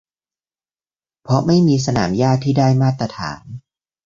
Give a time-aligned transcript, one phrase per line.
[1.23, 3.43] เพราะไม่มีสนามหญ้าที่ได้มาตรฐาน